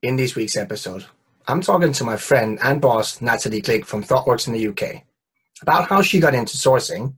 [0.00, 1.06] In this week's episode,
[1.48, 5.02] I'm talking to my friend and boss, Natalie Glick from ThoughtWorks in the UK,
[5.60, 7.14] about how she got into sourcing,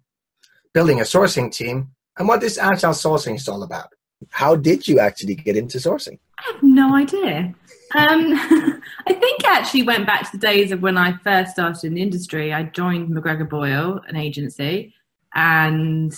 [0.72, 3.88] building a sourcing team, and what this agile sourcing is all about.
[4.30, 6.18] How did you actually get into sourcing?
[6.38, 7.54] I have no idea.
[7.94, 8.32] Um,
[9.06, 11.94] I think I actually went back to the days of when I first started in
[11.94, 12.54] the industry.
[12.54, 14.94] I joined McGregor Boyall, an agency,
[15.34, 16.14] and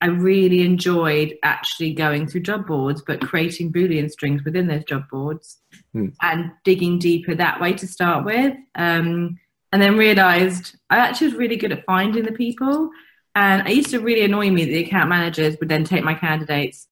[0.00, 5.08] I really enjoyed actually going through job boards, but creating Boolean strings within those job
[5.10, 5.58] boards
[5.92, 6.08] hmm.
[6.22, 8.54] and digging deeper that way to start with.
[8.76, 9.38] Um,
[9.72, 12.90] and then realized I actually was really good at finding the people.
[13.34, 16.14] And it used to really annoy me that the account managers would then take my
[16.14, 16.88] candidates,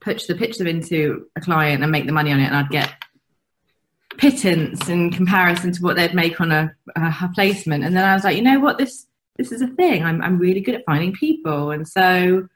[0.00, 2.70] pitch, the, pitch them into a client and make the money on it, and I'd
[2.70, 2.92] get
[4.16, 7.84] pittance in comparison to what they'd make on a, a placement.
[7.84, 9.06] And then I was like, you know what, this
[9.36, 10.04] this is a thing.
[10.04, 12.48] I'm I'm really good at finding people, and so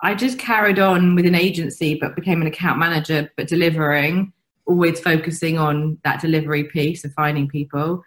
[0.00, 4.32] I just carried on with an agency, but became an account manager, but delivering,
[4.66, 8.02] always focusing on that delivery piece of finding people.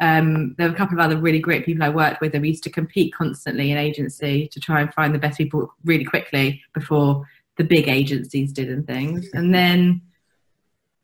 [0.00, 2.48] Um, there were a couple of other really great people I worked with, and we
[2.48, 6.62] used to compete constantly in agency to try and find the best people really quickly
[6.72, 9.28] before the big agencies did and things.
[9.32, 10.02] And then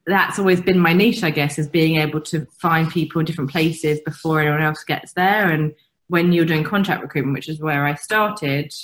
[0.06, 3.51] that's always been my niche, I guess, is being able to find people in different
[3.51, 5.73] places before anyone else gets there and
[6.11, 8.75] when you're doing contract recruitment, which is where I started,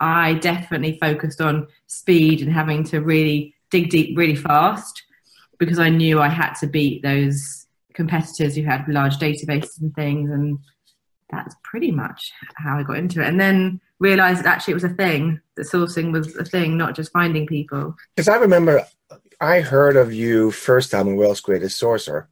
[0.00, 5.04] I definitely focused on speed and having to really dig deep really fast
[5.58, 10.28] because I knew I had to beat those competitors who had large databases and things.
[10.28, 10.58] And
[11.30, 13.28] that's pretty much how I got into it.
[13.28, 16.96] And then realized that actually it was a thing, that sourcing was a thing, not
[16.96, 17.94] just finding people.
[18.16, 18.84] Because I remember
[19.40, 22.26] I heard of you first time in World's Greatest Sourcer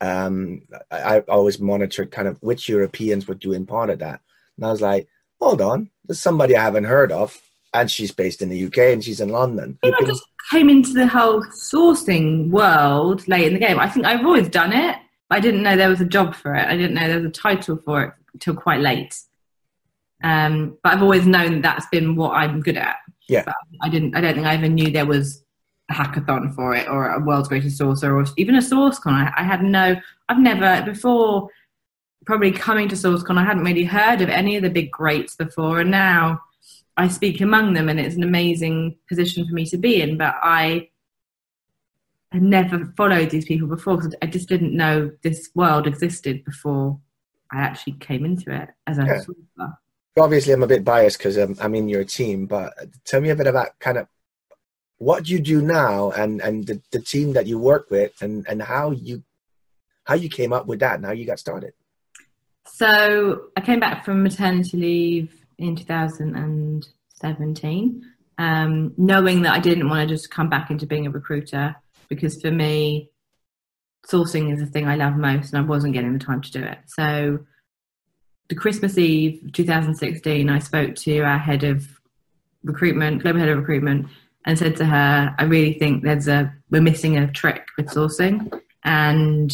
[0.00, 4.20] um, I, I always monitored kind of which Europeans were doing part of that.
[4.56, 5.08] And I was like,
[5.40, 7.40] hold on, there's somebody I haven't heard of.
[7.74, 9.78] And she's based in the UK and she's in London.
[9.82, 13.78] I, I just came into the whole sourcing world late in the game.
[13.78, 14.96] I think I've always done it.
[15.30, 16.66] I didn't know there was a job for it.
[16.66, 19.18] I didn't know there was a title for it until quite late.
[20.22, 22.96] Um, but I've always known that that's been what I'm good at.
[23.28, 23.42] Yeah.
[23.44, 24.16] But I didn't.
[24.16, 25.44] I don't think I ever knew there was
[25.88, 29.12] a hackathon for it or a world's greatest sourcer or even a sourcecon.
[29.12, 29.96] I, I had no,
[30.28, 31.48] I've never before
[32.26, 35.80] probably coming to sourcecon, I hadn't really heard of any of the big greats before,
[35.80, 36.42] and now
[36.96, 40.18] I speak among them, and it's an amazing position for me to be in.
[40.18, 40.90] But I
[42.32, 46.98] had never followed these people before because I just didn't know this world existed before
[47.52, 49.04] I actually came into it as a
[49.58, 49.68] yeah.
[50.18, 52.72] Obviously, I'm a bit biased because um, I'm in your team, but
[53.04, 54.08] tell me a bit about kind of
[54.98, 58.62] what you do now and and the, the team that you work with and and
[58.62, 59.22] how you
[60.04, 61.72] how you came up with that and how you got started?
[62.66, 68.02] So i came back from maternity leave in 2017
[68.38, 71.76] um, knowing that i didn't want to just come back into being a recruiter
[72.08, 73.10] because for me
[74.06, 76.62] sourcing is the thing i love most and i wasn't getting the time to do
[76.62, 76.78] it.
[76.86, 77.40] So
[78.48, 81.86] the christmas eve 2016 i spoke to our head of
[82.62, 84.06] recruitment global head of recruitment
[84.46, 88.60] and said to her, I really think there's a we're missing a trick with sourcing.
[88.84, 89.52] And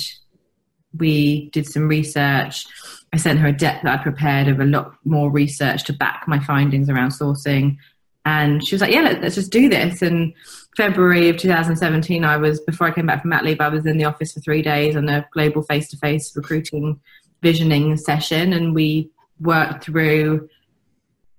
[0.96, 2.66] we did some research.
[3.14, 6.24] I sent her a deck that I prepared of a lot more research to back
[6.26, 7.78] my findings around sourcing.
[8.24, 10.02] And she was like, Yeah, let, us just do this.
[10.02, 10.34] And
[10.76, 13.96] February of 2017, I was before I came back from mat leave, I was in
[13.96, 17.00] the office for three days on a global face to face recruiting
[17.42, 19.10] visioning session, and we
[19.40, 20.48] worked through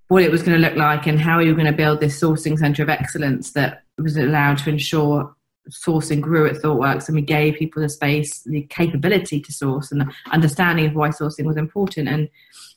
[0.08, 2.20] what it was going to look like and how we were going to build this
[2.20, 5.36] sourcing center of excellence that was allowed to ensure
[5.70, 10.02] sourcing grew at ThoughtWorks and we gave people the space, the capability to source and
[10.02, 12.10] the understanding of why sourcing was important.
[12.10, 12.30] And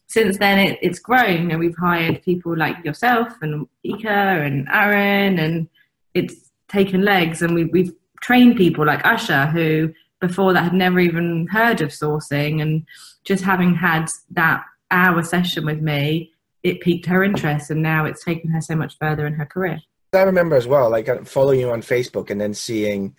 [0.07, 1.43] since then, it, it's grown.
[1.43, 5.69] You know, we've hired people like yourself and Ika and Aaron, and
[6.15, 6.35] it's
[6.69, 7.43] taken legs.
[7.43, 11.91] And we, we've trained people like Usher who before that had never even heard of
[11.91, 12.87] sourcing, and
[13.25, 16.33] just having had that hour session with me
[16.67, 19.81] it piqued her interest and now it's taken her so much further in her career.
[20.13, 23.15] I remember as well, like following you on Facebook and then seeing,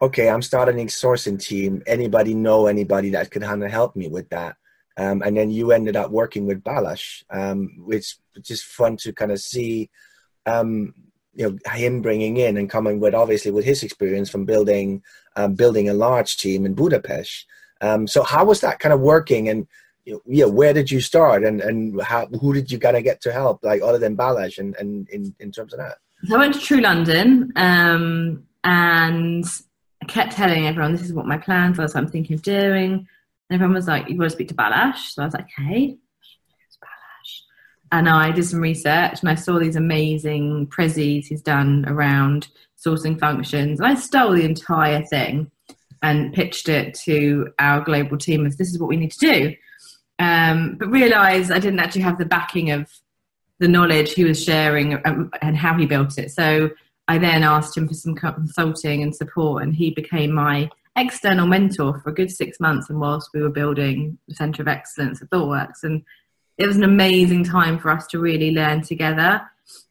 [0.00, 1.82] okay, I'm starting a sourcing team.
[1.86, 4.56] Anybody know anybody that could help me with that?
[4.96, 9.12] Um, and then you ended up working with Balazs, um, which is just fun to
[9.12, 9.90] kind of see,
[10.46, 10.94] um,
[11.34, 15.02] you know, him bringing in and coming with obviously with his experience from building,
[15.36, 17.46] um, building a large team in Budapest.
[17.80, 19.48] Um, so how was that kind of working?
[19.48, 19.66] And
[20.04, 23.32] yeah, where did you start and, and how, who did you kind of get to
[23.32, 25.98] help, like other than Balazs and, and in, in terms of that?
[26.24, 29.44] So I went to TRU London um, and
[30.02, 32.92] I kept telling everyone this is what my plans are, so I'm thinking of doing.
[32.92, 33.06] And
[33.50, 35.12] everyone was like, you want to speak to Balazs?
[35.12, 35.96] So I was like, okay.
[37.92, 42.48] And I did some research and I saw these amazing prezzies he's done around
[42.84, 43.80] sourcing functions.
[43.80, 45.50] And I stole the entire thing
[46.02, 49.54] and pitched it to our global team as this is what we need to do.
[50.22, 52.88] Um, but realised I didn't actually have the backing of
[53.58, 56.30] the knowledge he was sharing um, and how he built it.
[56.30, 56.70] So
[57.08, 61.98] I then asked him for some consulting and support, and he became my external mentor
[62.00, 62.88] for a good six months.
[62.88, 66.04] And whilst we were building the Centre of Excellence at ThoughtWorks, and
[66.56, 69.42] it was an amazing time for us to really learn together.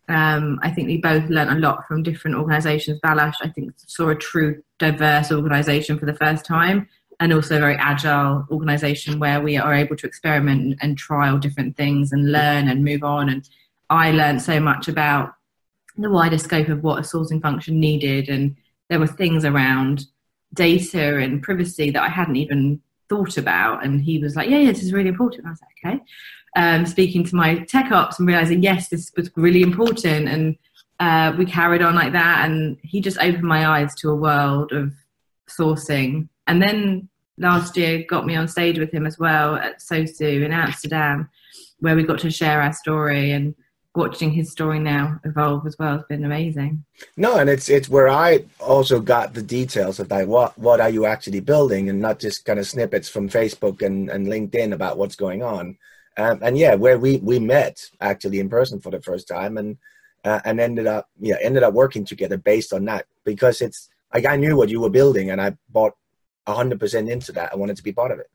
[0.08, 3.02] Um, I think we both learned a lot from different organisations.
[3.02, 6.88] Balazs, I think, saw a true diverse organisation for the first time,
[7.22, 11.38] and also a very agile organisation where we are able to experiment and, and trial
[11.38, 13.30] different things and learn and move on.
[13.30, 13.48] And
[13.90, 15.34] I learned so much about
[15.98, 18.58] the wider scope of what a sourcing function needed, and
[18.90, 20.06] there were things around
[20.54, 23.86] data and privacy that I hadn't even thought about.
[23.86, 26.04] And he was like, "Yeah, yeah, this is really important." I was like, "Okay."
[26.56, 30.28] um, speaking to my tech ops and realizing, yes, this was really important.
[30.28, 30.58] And
[31.00, 32.50] uh, we carried on like that.
[32.50, 34.94] And he just opened my eyes to a world of
[35.50, 36.28] sourcing.
[36.48, 40.52] And then last year got me on stage with him as well at SOSU in
[40.52, 41.30] Amsterdam,
[41.80, 43.56] where we got to share our story and
[43.94, 46.84] watching his story now evolve as well has been amazing.
[47.18, 50.90] No, and it's it's where I also got the details of like what what are
[50.90, 54.98] you actually building and not just kind of snippets from Facebook and, and LinkedIn about
[54.98, 55.78] what's going on.
[56.18, 59.78] Um, and yeah, where we we met actually in person for the first time, and
[60.24, 64.26] uh, and ended up yeah ended up working together based on that because it's like
[64.26, 65.94] I knew what you were building, and I bought
[66.48, 67.54] hundred percent into that.
[67.54, 68.30] I wanted to be part of it.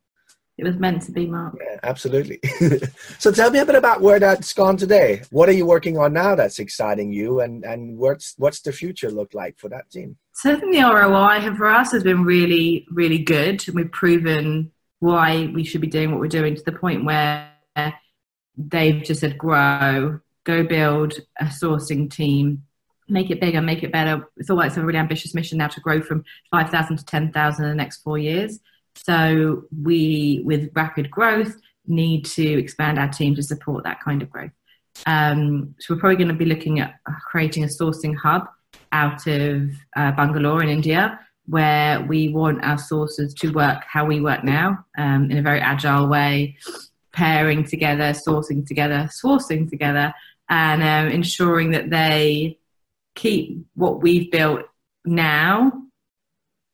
[0.59, 1.59] It was meant to be, Mark.
[1.61, 2.41] Yeah, absolutely.
[3.19, 5.23] so tell me a bit about where that's gone today.
[5.31, 9.11] What are you working on now that's exciting you, and and what's what's the future
[9.11, 10.17] look like for that team?
[10.33, 13.65] So I think the ROI for us has been really really good.
[13.75, 17.51] We've proven why we should be doing what we're doing to the point where
[18.57, 22.65] they've just said grow, go build a sourcing team,
[23.09, 24.29] make it bigger, make it better.
[24.37, 27.71] It's all it's a really ambitious mission now to grow from 5,000 to 10,000 in
[27.71, 28.59] the next four years.
[28.95, 31.57] So we, with rapid growth,
[31.87, 34.51] need to expand our team to support that kind of growth.
[35.05, 36.95] Um, so we're probably going to be looking at
[37.31, 38.49] creating a sourcing hub
[38.93, 44.21] out of uh, Bangalore in India, where we want our sources to work how we
[44.21, 46.57] work now um, in a very agile way,
[47.13, 50.13] pairing together, sourcing together, sourcing together,
[50.49, 52.59] and um, ensuring that they
[53.17, 54.63] keep what we've built
[55.05, 55.73] now,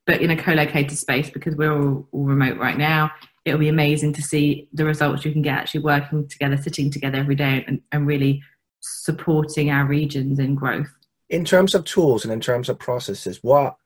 [0.07, 3.11] but in a co-located space because we're all, all remote right now.
[3.45, 7.19] It'll be amazing to see the results you can get actually working together, sitting together
[7.19, 8.43] every day, and, and really
[8.81, 10.91] supporting our regions in growth.
[11.31, 13.77] In terms of tools and in terms of processes, what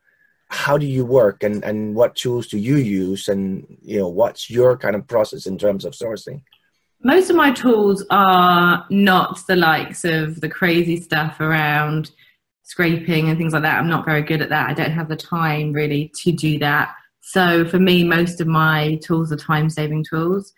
[0.48, 4.48] how do you work and, and what tools do you use and you know what's
[4.48, 6.40] your kind of process in terms of sourcing
[7.02, 12.10] most of my tools are not the likes of the crazy stuff around
[12.66, 14.68] scraping and things like that i'm not very good at that.
[14.68, 16.94] I don't have the time really to do that.
[17.20, 20.52] So for me most of my tools are time saving tools.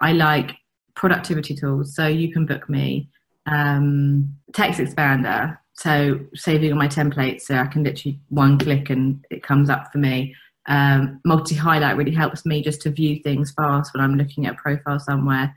[0.00, 0.56] I like
[0.94, 1.94] productivity tools.
[1.94, 3.08] So you can book me
[3.46, 5.58] um, text expander.
[5.74, 9.90] So saving on my templates, so I can literally one click and it comes up
[9.92, 10.34] for me.
[10.66, 14.54] Um, multi highlight really helps me just to view things fast when I'm looking at
[14.54, 15.56] a profile somewhere.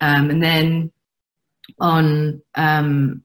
[0.00, 0.90] Um, and then
[1.80, 3.22] on um,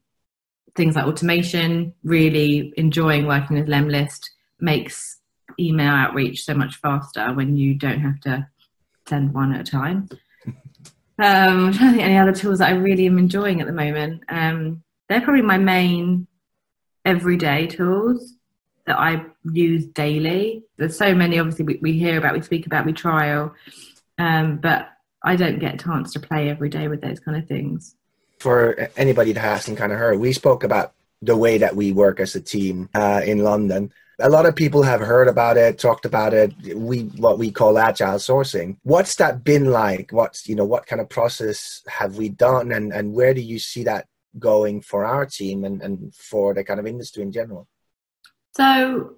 [0.75, 4.29] things like automation, really enjoying working with Lemlist
[4.59, 5.19] makes
[5.59, 8.47] email outreach so much faster when you don't have to
[9.07, 10.09] send one at a time.
[11.19, 13.73] Um, I'm trying to think any other tools that I really am enjoying at the
[13.73, 14.23] moment.
[14.29, 16.27] Um, they're probably my main
[17.05, 18.33] everyday tools
[18.87, 20.63] that I use daily.
[20.77, 23.53] There's so many, obviously, we, we hear about, we speak about, we trial,
[24.17, 24.89] um, but
[25.23, 27.95] I don't get a chance to play every day with those kind of things.
[28.43, 32.19] For anybody that hasn't kind of heard, we spoke about the way that we work
[32.19, 33.93] as a team uh, in London.
[34.19, 36.53] A lot of people have heard about it, talked about it.
[36.75, 38.75] We what we call agile sourcing.
[38.83, 40.11] What's that been like?
[40.11, 43.59] What's you know what kind of process have we done, and and where do you
[43.59, 44.07] see that
[44.37, 47.69] going for our team and, and for the kind of industry in general?
[48.57, 49.15] So,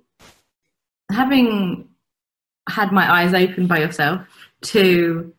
[1.12, 1.90] having
[2.70, 4.22] had my eyes opened by yourself
[4.74, 5.34] to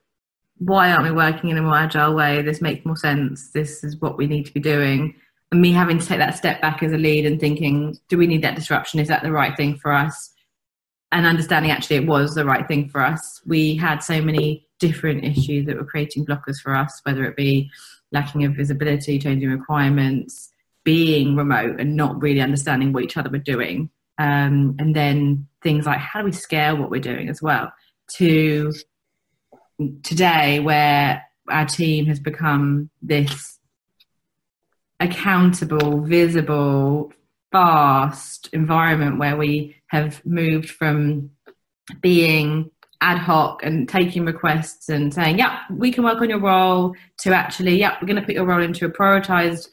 [0.58, 2.42] why aren't we working in a more agile way?
[2.42, 3.50] This makes more sense.
[3.50, 5.14] This is what we need to be doing.
[5.52, 8.26] And me having to take that step back as a lead and thinking, do we
[8.26, 8.98] need that disruption?
[8.98, 10.32] Is that the right thing for us?
[11.12, 13.40] And understanding actually it was the right thing for us.
[13.46, 17.70] We had so many different issues that were creating blockers for us, whether it be
[18.12, 20.52] lacking of visibility, changing requirements,
[20.84, 23.90] being remote and not really understanding what each other were doing.
[24.18, 27.72] Um, and then things like how do we scale what we're doing as well
[28.16, 28.72] to
[30.02, 33.58] today where our team has become this
[35.00, 37.12] accountable, visible
[37.52, 41.30] fast environment where we have moved from
[42.00, 46.94] being ad hoc and taking requests and saying, yeah, we can work on your role
[47.18, 49.68] to actually, yeah, we're going to put your role into a prioritized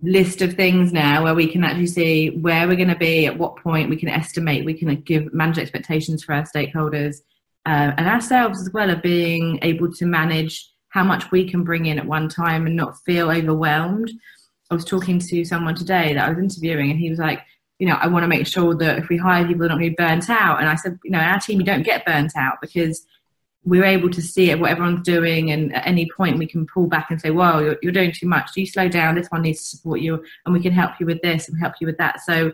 [0.00, 3.38] list of things now where we can actually see where we're going to be at
[3.38, 7.18] what point we can estimate we can give manage expectations for our stakeholders
[7.66, 11.86] uh, and ourselves as well of being able to manage how much we can bring
[11.86, 14.10] in at one time and not feel overwhelmed
[14.70, 17.40] i was talking to someone today that i was interviewing and he was like
[17.78, 19.90] you know i want to make sure that if we hire people they're not going
[19.90, 22.32] to be burnt out and i said you know our team you don't get burnt
[22.36, 23.06] out because
[23.64, 27.10] we're able to see what everyone's doing, and at any point we can pull back
[27.10, 28.52] and say, "Well, you're, you're doing too much.
[28.52, 29.14] Do you slow down?
[29.14, 31.74] This one needs to support you, and we can help you with this and help
[31.80, 32.52] you with that." So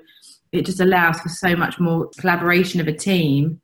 [0.53, 3.61] it just allows for so much more collaboration of a team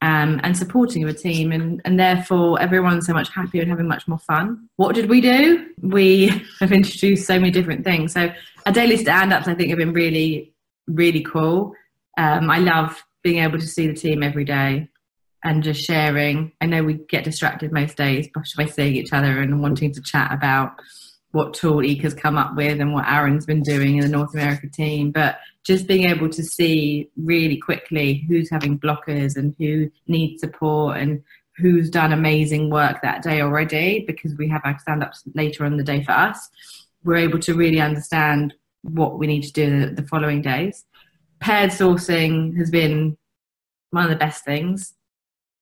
[0.00, 3.88] um, and supporting of a team, and, and therefore everyone's so much happier and having
[3.88, 4.68] much more fun.
[4.76, 5.66] What did we do?
[5.82, 6.28] We
[6.60, 8.12] have introduced so many different things.
[8.12, 8.32] So
[8.66, 10.52] our daily stand-ups, I think, have been really,
[10.86, 11.74] really cool.
[12.16, 14.88] Um, I love being able to see the team every day
[15.44, 16.52] and just sharing.
[16.60, 20.32] I know we get distracted most days by seeing each other and wanting to chat
[20.32, 20.72] about
[21.32, 24.68] what tool Eka's come up with and what Aaron's been doing in the North America
[24.68, 30.40] team, but just being able to see really quickly who's having blockers and who needs
[30.40, 31.22] support and
[31.56, 35.76] who's done amazing work that day already because we have our stand ups later on
[35.76, 36.48] the day for us.
[37.04, 40.84] We're able to really understand what we need to do the following days.
[41.40, 43.18] Paired sourcing has been
[43.90, 44.94] one of the best things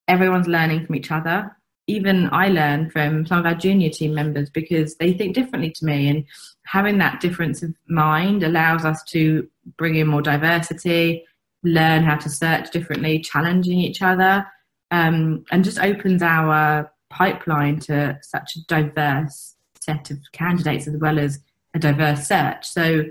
[0.07, 1.56] everyone's learning from each other.
[1.87, 5.85] Even I learn from some of our junior team members because they think differently to
[5.85, 6.09] me.
[6.09, 6.25] And
[6.65, 11.25] having that difference of mind allows us to bring in more diversity,
[11.63, 14.45] learn how to search differently, challenging each other,
[14.91, 21.17] um, and just opens our pipeline to such a diverse set of candidates as well
[21.17, 21.39] as
[21.73, 22.65] a diverse search.
[22.65, 23.05] So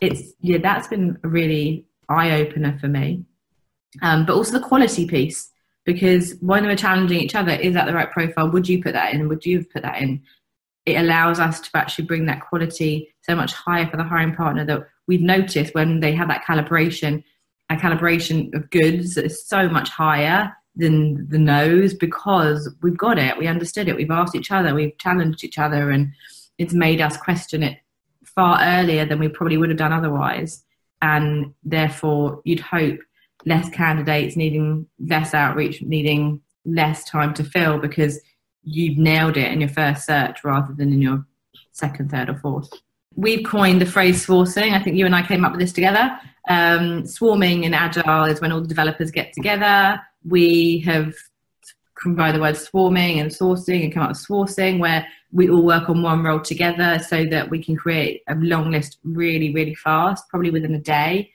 [0.00, 3.24] it's yeah, that's been a really eye opener for me.
[4.00, 5.50] Um, but also the quality piece
[5.84, 8.50] because when we're challenging each other, is that the right profile?
[8.50, 9.28] Would you put that in?
[9.28, 10.22] Would you have put that in?
[10.86, 14.64] It allows us to actually bring that quality so much higher for the hiring partner
[14.64, 17.22] that we've noticed when they have that calibration,
[17.70, 23.36] a calibration of goods is so much higher than the nose because we've got it,
[23.38, 26.12] we understood it, we've asked each other, we've challenged each other, and
[26.58, 27.78] it's made us question it
[28.24, 30.64] far earlier than we probably would have done otherwise.
[31.02, 33.00] And therefore, you'd hope
[33.44, 38.20] less candidates, needing less outreach, needing less time to fill because
[38.62, 41.26] you've nailed it in your first search rather than in your
[41.72, 42.72] second, third, or fourth.
[43.14, 44.74] We've coined the phrase swarming.
[44.74, 46.18] I think you and I came up with this together.
[46.48, 50.00] Um, swarming in Agile is when all the developers get together.
[50.24, 51.14] We have
[52.00, 55.88] combined the word swarming and sourcing and come up with sourcing where we all work
[55.88, 60.28] on one role together so that we can create a long list really, really fast,
[60.28, 61.30] probably within a day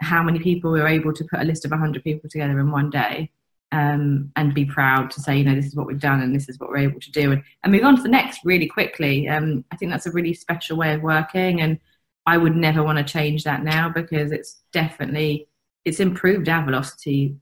[0.00, 2.70] how many people we were able to put a list of 100 people together in
[2.70, 3.30] one day
[3.72, 6.48] um, and be proud to say, you know, this is what we've done and this
[6.48, 9.28] is what we're able to do and, and move on to the next really quickly.
[9.28, 11.78] Um, I think that's a really special way of working and
[12.26, 15.48] I would never want to change that now because it's definitely,
[15.84, 17.36] it's improved our velocity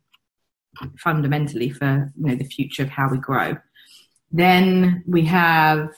[0.99, 3.56] fundamentally for, you know, the future of how we grow.
[4.30, 5.90] Then we have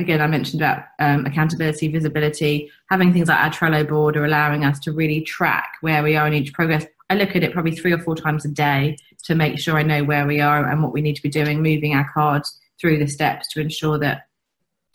[0.00, 4.64] again, I mentioned about um, accountability, visibility, having things like our Trello board are allowing
[4.64, 6.86] us to really track where we are in each progress.
[7.08, 9.82] I look at it probably three or four times a day to make sure I
[9.82, 12.98] know where we are and what we need to be doing, moving our cards through
[12.98, 14.26] the steps to ensure that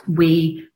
[0.07, 0.67] we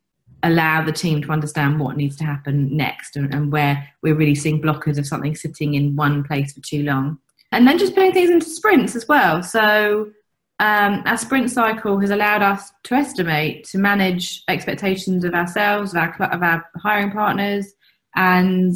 [0.42, 4.34] allow the team to understand what needs to happen next and, and where we're really
[4.34, 7.18] seeing blockers of something sitting in one place for too long.
[7.52, 9.42] And then just putting things into sprints as well.
[9.42, 10.10] So
[10.60, 15.96] um, our sprint cycle has allowed us to estimate, to manage expectations of ourselves, of
[15.96, 17.72] our, of our hiring partners,
[18.14, 18.74] and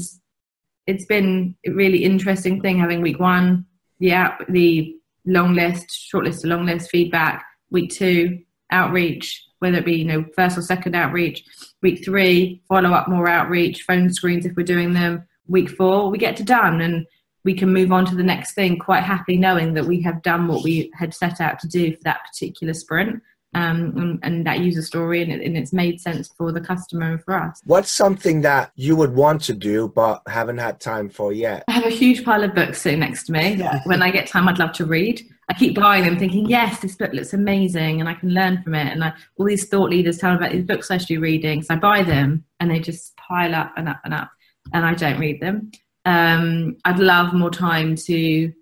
[0.86, 3.66] it's been a really interesting thing having week one,
[4.00, 8.38] the out, the long list, short list to long list feedback, week two,
[8.70, 11.44] outreach, whether it be you know first or second outreach,
[11.82, 16.16] week three, follow up more outreach, phone screens if we're doing them, week four, we
[16.16, 16.80] get to done.
[16.80, 17.06] And
[17.44, 20.48] we can move on to the next thing quite happily knowing that we have done
[20.48, 23.22] what we had set out to do for that particular sprint
[23.54, 27.12] um, and, and, that user story and, it, and, it's made sense for the customer
[27.12, 27.60] and for us.
[27.64, 31.62] What's something that you would want to do but haven't had time for yet?
[31.68, 33.54] I have a huge pile of books sitting next to me.
[33.54, 33.80] Yeah.
[33.84, 35.22] When I get time, I'd love to read.
[35.48, 38.74] I keep buying them thinking, yes, this book looks amazing and I can learn from
[38.74, 38.92] it.
[38.92, 41.62] And I, all these thought leaders tell me about these books I should be reading.
[41.62, 44.30] So I buy them and they just pile up and up and up
[44.72, 45.70] and I don't read them.
[46.04, 48.52] Um, I'd love more time to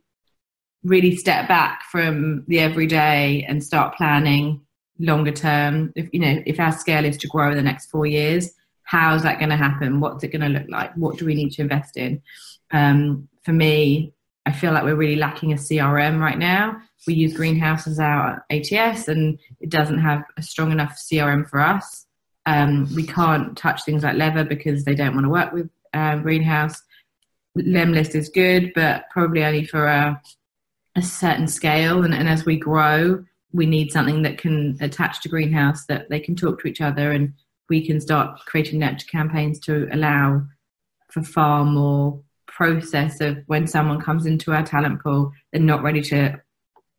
[0.84, 4.60] really step back from the everyday and start planning
[4.98, 5.92] longer term.
[5.96, 8.50] If you know, if our scale is to grow in the next four years,
[8.82, 10.00] how's that going to happen?
[10.00, 10.92] What's it going to look like?
[10.94, 12.22] What do we need to invest in?
[12.70, 16.80] Um, for me, I feel like we're really lacking a CRM right now.
[17.06, 21.60] We use Greenhouse as our ATS, and it doesn't have a strong enough CRM for
[21.60, 22.06] us.
[22.46, 26.22] Um, we can't touch things like Lever because they don't want to work with um,
[26.22, 26.82] Greenhouse.
[27.58, 30.20] Lemlist is good, but probably only for a,
[30.96, 32.04] a certain scale.
[32.04, 36.20] And, and as we grow, we need something that can attach to Greenhouse that they
[36.20, 37.34] can talk to each other and
[37.68, 40.42] we can start creating nurture campaigns to allow
[41.10, 46.02] for far more process of when someone comes into our talent pool, they're not ready
[46.02, 46.40] to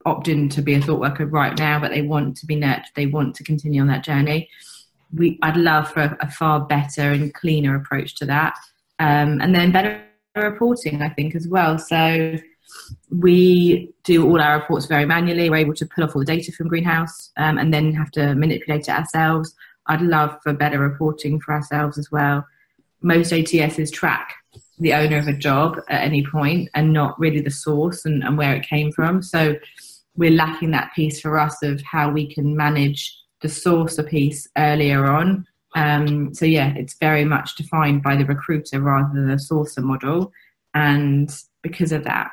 [0.05, 2.85] opt in to be a thought worker right now, but they want to be nurtured,
[2.95, 4.49] they want to continue on that journey.
[5.13, 8.57] We, I'd love for a, a far better and cleaner approach to that.
[8.99, 10.02] Um, and then better
[10.35, 11.77] reporting, I think, as well.
[11.77, 12.37] So
[13.09, 15.49] we do all our reports very manually.
[15.49, 18.35] We're able to pull off all the data from Greenhouse um, and then have to
[18.35, 19.53] manipulate it ourselves.
[19.87, 22.45] I'd love for better reporting for ourselves as well.
[23.01, 24.33] Most ATSs track
[24.79, 28.37] the owner of a job at any point and not really the source and, and
[28.37, 29.21] where it came from.
[29.21, 29.55] So
[30.15, 34.47] we're lacking that piece for us of how we can manage the source a piece
[34.57, 35.45] earlier on.
[35.75, 40.31] Um, so yeah, it's very much defined by the recruiter rather than the sourcer model.
[40.73, 42.31] And because of that,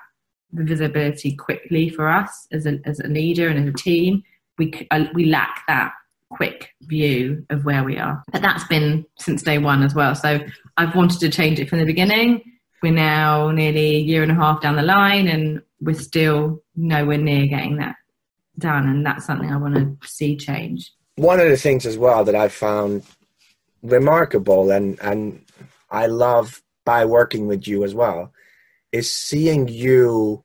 [0.53, 4.23] the visibility quickly for us as a, as a leader and as a team,
[4.59, 5.93] we, uh, we lack that
[6.31, 8.23] quick view of where we are.
[8.33, 10.15] But that's been since day one as well.
[10.15, 10.41] So
[10.77, 12.43] I've wanted to change it from the beginning.
[12.83, 17.19] We're now nearly a year and a half down the line and we're still nowhere
[17.19, 17.97] near getting that
[18.59, 18.89] done.
[18.89, 20.93] And that's something I want to see change.
[21.17, 23.03] One of the things as well that I found
[23.83, 25.45] remarkable and, and
[25.91, 28.33] I love by working with you as well
[28.93, 30.45] is seeing you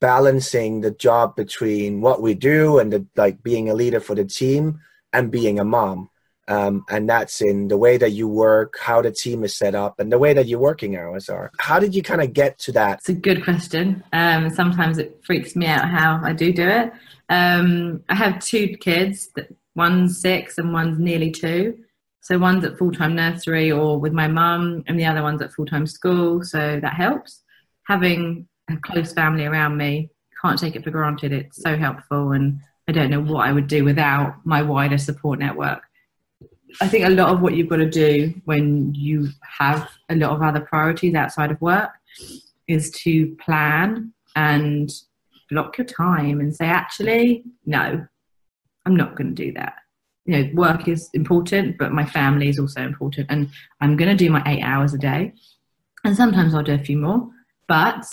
[0.00, 4.24] balancing the job between what we do and the, like being a leader for the
[4.24, 4.80] team
[5.12, 6.08] and being a mom.
[6.48, 9.98] Um, and that's in the way that you work, how the team is set up,
[9.98, 11.50] and the way that your working hours are.
[11.58, 12.98] How did you kind of get to that?
[12.98, 14.04] It's a good question.
[14.12, 16.92] Um, sometimes it freaks me out how I do do it.
[17.28, 19.28] Um, I have two kids,
[19.74, 21.78] one's six and one's nearly two.
[22.26, 25.52] So one's at full time nursery or with my mum, and the other one's at
[25.52, 26.42] full time school.
[26.42, 27.44] So that helps.
[27.86, 30.10] Having a close family around me.
[30.42, 31.32] Can't take it for granted.
[31.32, 32.58] It's so helpful, and
[32.88, 35.82] I don't know what I would do without my wider support network.
[36.80, 40.32] I think a lot of what you've got to do when you have a lot
[40.32, 41.90] of other priorities outside of work
[42.66, 44.90] is to plan and
[45.48, 48.04] block your time and say, actually, no,
[48.84, 49.74] I'm not going to do that.
[50.26, 53.28] You know, work is important, but my family is also important.
[53.30, 55.32] And I'm going to do my eight hours a day.
[56.04, 57.28] And sometimes I'll do a few more,
[57.68, 58.04] but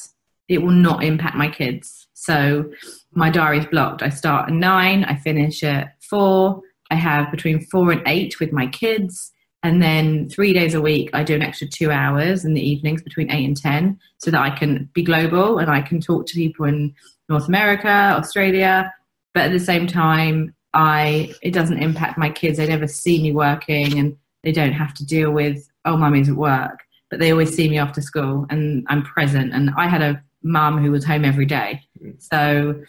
[0.47, 2.07] it will not impact my kids.
[2.13, 2.71] So
[3.13, 4.01] my diary is blocked.
[4.01, 6.61] I start at nine, I finish at four.
[6.91, 9.31] I have between four and eight with my kids.
[9.63, 13.01] And then three days a week, I do an extra two hours in the evenings
[13.01, 16.35] between eight and 10 so that I can be global and I can talk to
[16.35, 16.93] people in
[17.29, 18.93] North America, Australia.
[19.33, 22.57] But at the same time, I, it doesn't impact my kids.
[22.57, 26.35] They never see me working and they don't have to deal with, oh, mummy's at
[26.35, 26.79] work.
[27.09, 29.53] But they always see me after school and I'm present.
[29.53, 31.81] And I had a mum who was home every day.
[32.19, 32.83] So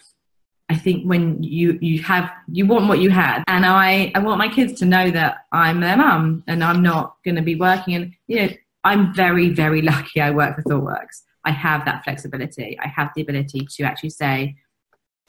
[0.67, 4.39] I think when you you have you want what you had, and I I want
[4.39, 7.93] my kids to know that I'm their mum and I'm not going to be working.
[7.95, 8.49] And you know,
[8.83, 10.21] I'm very very lucky.
[10.21, 11.21] I work for ThoughtWorks.
[11.45, 12.77] I have that flexibility.
[12.83, 14.55] I have the ability to actually say,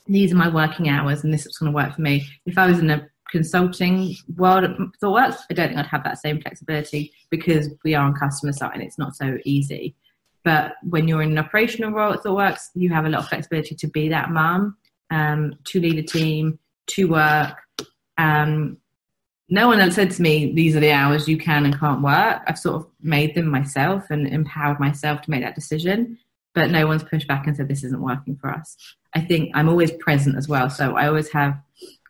[0.09, 2.27] these are my working hours, and this is going to work for me.
[2.47, 6.19] If I was in a consulting world at ThoughtWorks, I don't think I'd have that
[6.19, 9.97] same flexibility because we are on customer side and it's not so easy.
[10.45, 13.75] But when you're in an operational role at ThoughtWorks, you have a lot of flexibility
[13.75, 14.77] to be that mum,
[15.11, 17.57] um, to lead a team, to work.
[18.17, 18.79] Um,
[19.49, 22.43] no one has said to me, these are the hours you can and can't work.
[22.47, 26.19] I've sort of made them myself and empowered myself to make that decision.
[26.57, 28.79] But no one's pushed back and said, this isn't working for us.
[29.15, 30.71] I think I'm always present as well.
[30.71, 31.59] So I always have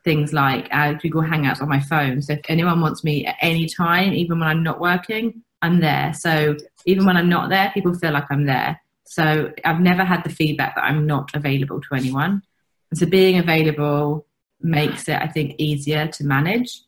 [0.05, 2.23] things like uh, Google Hangouts on my phone.
[2.23, 6.15] So if anyone wants me at any time, even when I'm not working, I'm there.
[6.15, 8.81] So even when I'm not there, people feel like I'm there.
[9.05, 12.43] So I've never had the feedback that I'm not available to anyone.
[12.91, 14.27] And so being available
[14.61, 16.83] makes it, I think, easier to manage.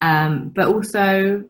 [0.00, 1.48] Um, but also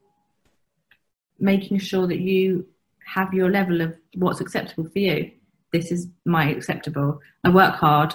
[1.39, 2.67] making sure that you
[3.07, 5.31] have your level of what's acceptable for you.
[5.73, 7.21] This is my acceptable.
[7.43, 8.15] I work hard,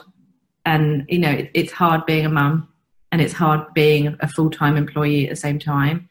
[0.66, 2.70] and you know it, it's hard being a mum,
[3.12, 6.10] and it's hard being a full time employee at the same time.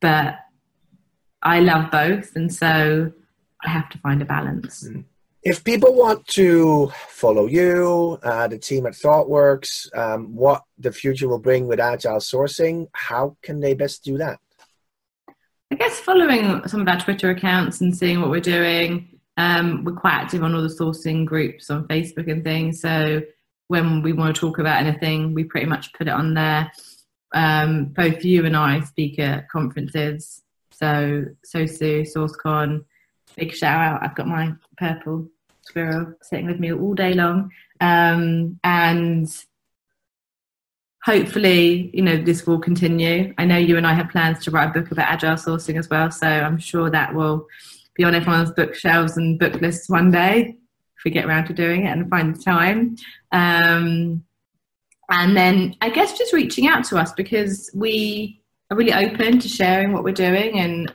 [0.00, 0.38] But
[1.42, 3.12] I love both, and so
[3.64, 4.84] I have to find a balance.
[4.88, 5.04] Mm.
[5.42, 11.28] If people want to follow you, uh, the team at ThoughtWorks, um, what the future
[11.28, 14.38] will bring with agile sourcing, how can they best do that?
[15.72, 19.18] I guess following some of our Twitter accounts and seeing what we're doing.
[19.38, 22.82] Um, we're quite active on all the sourcing groups on Facebook and things.
[22.82, 23.22] So
[23.68, 26.70] when we want to talk about anything, we pretty much put it on there.
[27.32, 30.42] Um, both you and I speak at conferences.
[30.72, 32.84] So SOSU, SourceCon,
[33.36, 34.02] big shout out.
[34.02, 35.26] I've got my purple
[35.62, 37.50] squirrel sitting with me all day long.
[37.80, 39.26] Um, and
[41.04, 43.34] hopefully, you know, this will continue.
[43.38, 45.90] I know you and I have plans to write a book about agile sourcing as
[45.90, 47.46] well, so I'm sure that will
[47.94, 50.56] be on everyone's bookshelves and book lists one day
[50.96, 52.96] if we get around to doing it and find the time.
[53.32, 54.24] Um,
[55.10, 59.48] and then I guess just reaching out to us because we are really open to
[59.48, 60.58] sharing what we're doing.
[60.60, 60.92] And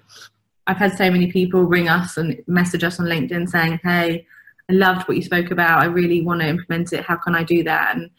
[0.66, 4.26] I've had so many people ring us and message us on LinkedIn saying, "Hey,
[4.70, 5.84] I loved what you spoke about.
[5.84, 7.06] I really want to implement it.
[7.06, 8.10] How can I do that?" And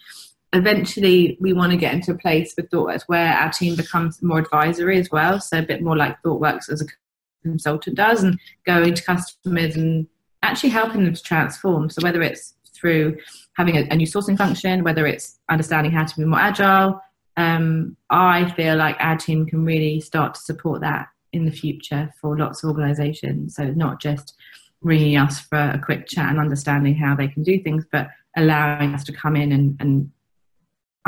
[0.52, 4.38] eventually we want to get into a place with ThoughtWorks where our team becomes more
[4.38, 5.40] advisory as well.
[5.40, 6.86] So a bit more like ThoughtWorks as a
[7.42, 10.06] consultant does and going to customers and
[10.42, 11.90] actually helping them to transform.
[11.90, 13.18] So whether it's through
[13.56, 17.00] having a, a new sourcing function, whether it's understanding how to be more agile,
[17.36, 22.12] um, I feel like our team can really start to support that in the future
[22.20, 23.54] for lots of organizations.
[23.56, 24.34] So not just
[24.80, 28.94] ringing us for a quick chat and understanding how they can do things, but allowing
[28.94, 30.10] us to come in and, and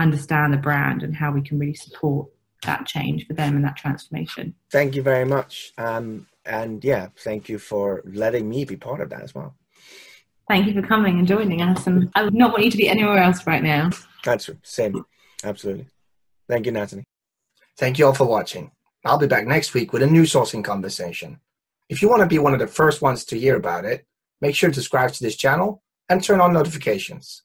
[0.00, 2.28] understand the brand and how we can really support
[2.64, 4.54] that change for them and that transformation.
[4.70, 5.72] Thank you very much.
[5.78, 9.54] Um, and yeah, thank you for letting me be part of that as well.
[10.48, 11.86] Thank you for coming and joining us.
[11.86, 13.90] And I would not want you to be anywhere else right now.
[14.24, 15.04] That's same.
[15.44, 15.86] Absolutely.
[16.48, 17.04] Thank you, Natalie.
[17.78, 18.72] Thank you all for watching.
[19.04, 21.40] I'll be back next week with a new sourcing conversation.
[21.88, 24.04] If you want to be one of the first ones to hear about it,
[24.40, 27.42] make sure to subscribe to this channel and turn on notifications.